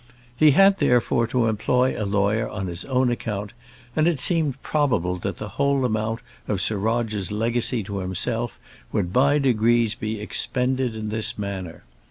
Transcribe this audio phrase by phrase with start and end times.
[0.35, 3.53] He had, therefore, to employ a lawyer on his own account,
[3.95, 8.57] and it seemed probable that the whole amount of Sir Roger's legacy to himself
[8.91, 11.83] would by degrees be expended in this manner.